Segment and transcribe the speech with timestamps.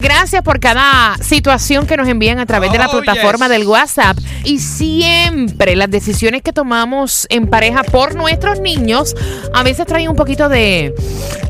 [0.00, 3.56] Gracias por cada situación que nos envían a través de la Oh, plataforma yes.
[3.58, 4.18] del WhatsApp.
[4.44, 9.14] Y siempre las decisiones que tomamos en pareja por nuestros niños
[9.52, 10.94] a veces traen un poquito de,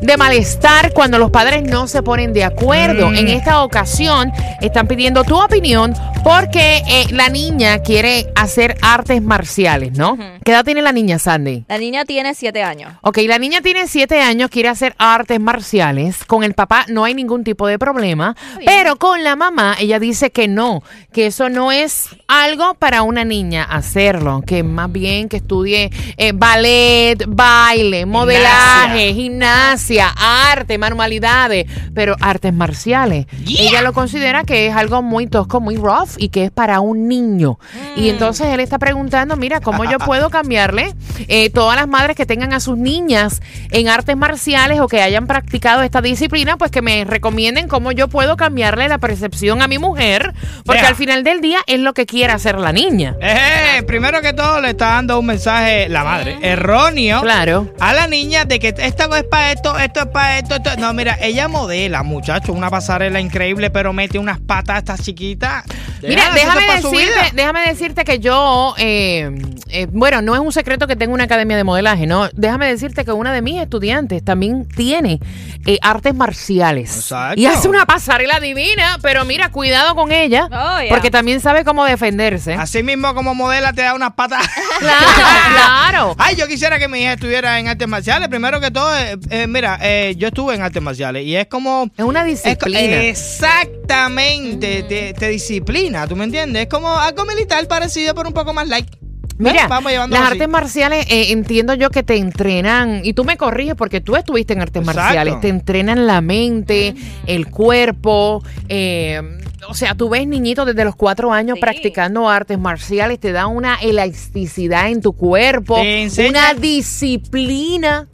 [0.01, 3.09] de malestar cuando los padres no se ponen de acuerdo.
[3.09, 3.15] Mm.
[3.15, 4.31] En esta ocasión
[4.61, 5.93] están pidiendo tu opinión
[6.23, 10.17] porque eh, la niña quiere hacer artes marciales, ¿no?
[10.43, 11.65] ¿Qué edad tiene la niña, Sandy?
[11.67, 12.93] La niña tiene siete años.
[13.01, 16.23] Ok, la niña tiene siete años, quiere hacer artes marciales.
[16.25, 18.35] Con el papá no hay ningún tipo de problema.
[18.65, 23.25] Pero con la mamá, ella dice que no, que eso no es algo para una
[23.25, 24.43] niña hacerlo.
[24.45, 33.25] Que más bien que estudie eh, ballet, baile, modelaje, gimnasia, arte, manualidades, pero artes marciales.
[33.47, 37.07] Ella lo considera que es algo muy tosco, muy rough y que es para un
[37.07, 37.59] niño.
[37.95, 40.93] Y entonces él está preguntando, mira, ¿cómo yo puedo cambiarle
[41.27, 43.41] eh, todas las madres que tengan a sus niñas
[43.71, 48.07] en artes marciales o que hayan practicado esta disciplina, pues que me recomienden cómo yo
[48.07, 50.33] puedo cambiarle la percepción a mi mujer,
[50.65, 53.15] porque al final del día es lo que quiere hacer la niña.
[53.21, 57.73] Eh, primero que todo le está dando un mensaje la madre erróneo Claro.
[57.79, 60.69] a la niña de que esto es para esto, esto es para esto, esto.
[60.77, 65.63] No, mira, ella modela, muchacho, una pasarela increíble, pero mete unas patas estas chiquitas.
[66.01, 69.31] Mira, déjame decirte, déjame decirte que yo, eh,
[69.69, 72.29] eh, bueno, no es un secreto que tengo una academia de modelaje, ¿no?
[72.33, 75.19] Déjame decirte que una de mis estudiantes también tiene
[75.65, 76.95] eh, artes marciales.
[76.95, 77.39] Exacto.
[77.39, 81.85] Y hace una pasarela divina, pero mira, cuidado con ella, Oh, porque también sabe cómo
[81.85, 82.53] defenderse.
[82.53, 84.45] Así mismo como modela te da unas patas.
[84.81, 85.05] Claro,
[85.53, 86.15] claro.
[86.17, 88.29] Ay, yo quisiera que mi hija estuviera en artes marciales.
[88.29, 91.89] Primero que todo, eh, eh, mira, eh, yo estuve en artes marciales y es como...
[91.95, 92.79] Es una es disciplina.
[93.03, 96.63] exactamente, te, te disciplina, ¿tú me entiendes?
[96.63, 99.00] Es como algo militar parecido, pero un poco más light.
[99.41, 100.31] Mira, las así.
[100.33, 104.53] artes marciales eh, entiendo yo que te entrenan, y tú me corriges porque tú estuviste
[104.53, 105.01] en artes Exacto.
[105.01, 106.95] marciales, te entrenan la mente,
[107.27, 109.21] el cuerpo, eh,
[109.69, 111.61] o sea, tú ves niñitos desde los cuatro años Sí.
[111.61, 118.07] practicando artes marciales, te da una elasticidad en tu cuerpo, una disciplina.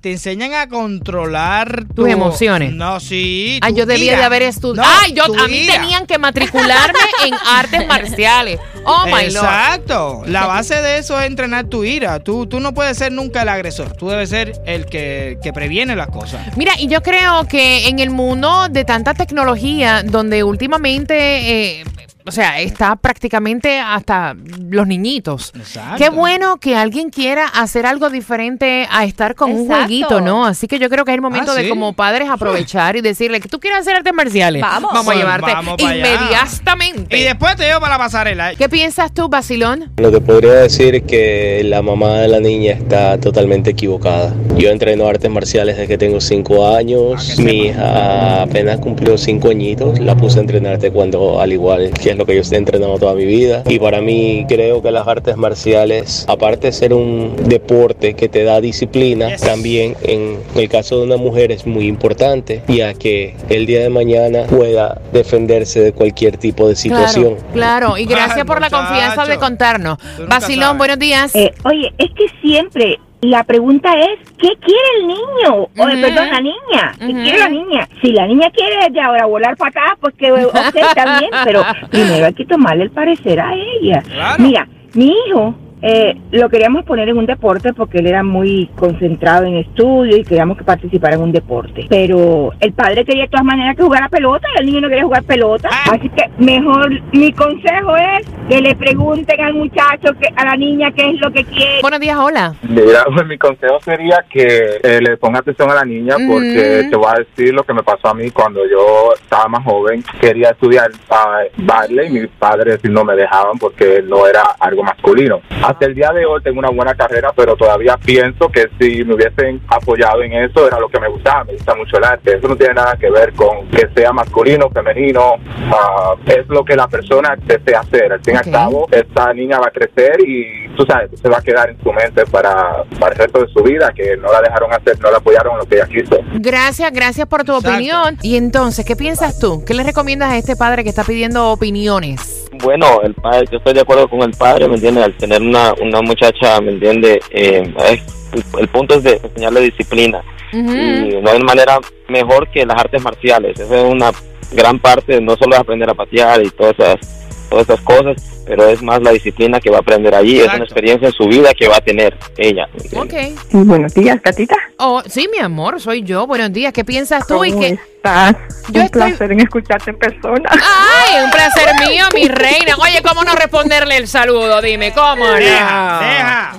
[0.00, 2.72] Te enseñan a controlar Tus emociones.
[2.72, 3.58] No, sí.
[3.62, 4.18] Ay, yo debía ira.
[4.18, 4.88] de haber estudiado.
[4.88, 5.74] No, Ay, yo, tu a mí ira.
[5.74, 8.60] tenían que matricularme en artes marciales.
[8.84, 9.44] Oh, my lord.
[9.44, 10.22] Exacto.
[10.26, 12.18] La base de eso es entrenar tu ira.
[12.20, 13.92] Tú, tú no puedes ser nunca el agresor.
[13.96, 16.56] Tú debes ser el que, que previene las cosas.
[16.56, 21.84] Mira, y yo creo que en el mundo de tanta tecnología, donde últimamente, eh,
[22.26, 24.34] o sea, está prácticamente hasta
[24.70, 25.52] los niñitos.
[25.56, 25.96] Exacto.
[26.02, 30.46] Qué bueno que alguien quiera hacer algo diferente a estar con un jueguito, ¿no?
[30.46, 31.68] Así que yo creo que es el momento Ah, de ¿sí?
[31.68, 34.62] como padres aprovechar y decirle que tú quieres hacer artes marciales.
[34.62, 34.90] Vamos.
[34.92, 37.18] Vamos a Pues llevarte vamos inmediatamente.
[37.18, 38.54] Y después te llevo para la pasarela.
[38.54, 39.92] ¿Qué piensas tú, Basilón?
[39.98, 44.34] Lo que podría decir es que la mamá de la niña está totalmente equivocada.
[44.56, 47.34] Yo entreno artes marciales desde que tengo 5 años.
[47.38, 49.98] Ah, Mi hija apenas cumplió 5 añitos.
[50.00, 53.14] La puse a entrenar cuando al igual que es lo que yo he entrenado toda
[53.14, 53.62] mi vida.
[53.66, 58.44] Y para mí creo que las artes marciales, aparte de ser un deporte que te
[58.44, 63.66] da disciplina, también en el caso de una mujer es muy importante, ya que el
[63.66, 67.36] día de mañana pueda defenderse de cualquier tipo de situación.
[67.52, 67.98] Claro, claro.
[67.98, 69.98] Y gracias por la confianza de contarnos.
[70.28, 70.78] Sabes.
[70.78, 71.34] buenos días.
[71.34, 72.98] Eh, oye, es que siempre
[73.30, 75.62] la pregunta es, ¿qué quiere el niño?
[75.62, 76.92] O, perdón, la niña.
[76.98, 77.88] ¿Qué quiere la niña?
[78.02, 81.62] Si la niña quiere de ahora volar para acá, pues que, ok, está bien, pero
[81.90, 84.02] primero hay que tomarle el parecer a ella.
[84.02, 84.42] Claro.
[84.42, 85.54] Mira, mi hijo
[85.86, 90.24] eh, lo queríamos poner en un deporte porque él era muy concentrado en estudio y
[90.24, 91.86] queríamos que participara en un deporte.
[91.90, 95.04] Pero el padre quería de todas maneras que jugara pelota y el niño no quería
[95.04, 95.68] jugar pelota.
[95.70, 95.92] Ah.
[95.92, 100.90] Así que mejor mi consejo es que le pregunten al muchacho, que, a la niña,
[100.92, 101.82] qué es lo que quiere.
[101.82, 102.54] Buenos días, hola.
[102.62, 106.90] Mira, pues mi consejo sería que eh, le ponga atención a la niña porque Mm.
[106.90, 110.02] te voy a decir lo que me pasó a mí cuando yo estaba más joven.
[110.20, 115.40] Quería estudiar ah, baile y mis padres no me dejaban porque no era algo masculino.
[115.74, 119.14] Hasta el día de hoy tengo una buena carrera, pero todavía pienso que si me
[119.14, 121.42] hubiesen apoyado en eso era lo que me gustaba.
[121.42, 122.36] Me gusta mucho el arte.
[122.36, 125.32] Eso no tiene nada que ver con que sea masculino, femenino.
[125.72, 128.12] ah, es lo que la persona desea hacer.
[128.12, 131.38] Al fin y al cabo, esta niña va a crecer y tú sabes, se va
[131.38, 134.40] a quedar en su mente para, para el resto de su vida, que no la
[134.42, 136.18] dejaron hacer, no la apoyaron en lo que ella quiso.
[136.34, 137.70] Gracias, gracias por tu Exacto.
[137.76, 138.16] opinión.
[138.22, 139.64] Y entonces, ¿qué piensas tú?
[139.66, 142.43] ¿Qué le recomiendas a este padre que está pidiendo opiniones?
[142.64, 145.04] Bueno, el padre, yo estoy de acuerdo con el padre, ¿me entiende?
[145.04, 147.20] Al tener una, una muchacha, ¿me entiende?
[147.30, 150.22] Eh, el, el punto es de enseñarle disciplina.
[150.52, 153.58] Y no hay manera mejor que las artes marciales.
[153.58, 154.12] Esa es una
[154.52, 157.23] gran parte no solo es aprender a patear y todas esas,
[157.62, 158.16] todas esas cosas,
[158.46, 160.56] pero es más la disciplina que va a aprender allí, es Exacto.
[160.56, 162.66] una experiencia en su vida que va a tener ella.
[162.96, 163.12] Ok.
[163.50, 164.56] Sí, buenos días, Catita.
[164.78, 166.26] Oh, sí, mi amor, soy yo.
[166.26, 166.72] Buenos días.
[166.72, 167.34] ¿Qué piensas tú?
[167.34, 167.68] ¿Cómo Y qué...
[167.96, 168.34] estás?
[168.70, 170.50] Yo Un estoy- placer en escucharte en persona.
[170.50, 172.76] Ay, un placer mío, mi reina.
[172.80, 174.60] Oye, ¿cómo no responderle el saludo?
[174.60, 175.34] Dime, ¿cómo no?
[175.34, 176.56] Deja, deja.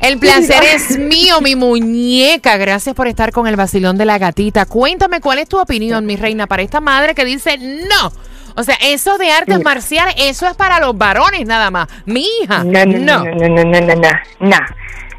[0.00, 2.56] El placer es mío, mi muñeca.
[2.56, 4.64] Gracias por estar con el vacilón de la gatita.
[4.66, 8.12] Cuéntame cuál es tu opinión, mi reina, para esta madre que dice no.
[8.56, 9.62] O sea, eso de artes mm.
[9.62, 11.88] marciales, eso es para los varones nada más.
[12.06, 12.64] Mi hija.
[12.64, 14.10] No, no, no, no, no, no,
[14.40, 14.56] no.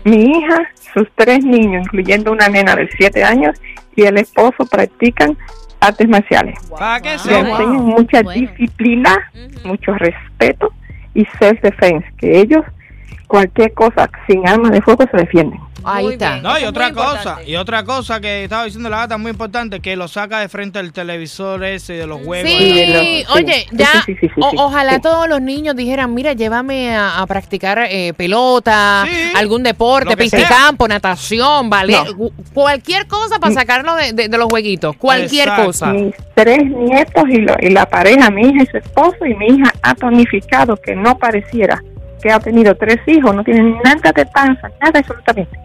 [0.04, 0.58] Mi hija,
[0.94, 3.60] sus tres niños, incluyendo una nena de siete años,
[3.96, 5.38] y el esposo practican
[5.80, 6.58] artes marciales.
[6.70, 6.80] Wow.
[7.04, 9.32] Le enseñan mucha disciplina,
[9.64, 10.74] mucho respeto
[11.14, 12.64] y self-defense, que ellos
[13.28, 15.60] cualquier cosa sin armas de fuego se defienden.
[15.84, 16.42] Ahí está.
[16.42, 17.52] No, y Eso otra cosa, importante.
[17.52, 20.80] y otra cosa que estaba diciendo la gata muy importante, que lo saca de frente
[20.80, 22.50] al televisor ese de los juegos.
[22.52, 25.02] Sí, Sí, oye, sí, ya, sí, sí, sí, sí, o- ojalá Sí.
[25.02, 30.88] todos los niños dijeran, mira, llévame a, a practicar eh, pelota, Sí, algún deporte, piscicampo,
[30.90, 32.18] natación, ballet, No.
[32.18, 35.66] cu- cualquier cosa para sacarlo de, de- de los jueguitos, cualquier Exacto.
[35.68, 35.94] cosa.
[35.94, 39.46] Mis tres nietos y, lo- y la pareja, mi hija y su esposo, y mi
[39.56, 41.82] hija ha tonificado que no pareciera
[42.22, 45.60] que ha tenido tres hijos, no tiene nada de panza, nada absolutamente,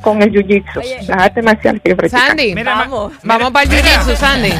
[0.00, 1.96] con el jiu-jitsu, las artes marciales que.
[2.08, 3.12] Sandy, Mira, Vamos.
[3.22, 3.82] vamos para el Mira.
[3.82, 4.50] jiu-jitsu, Sandy.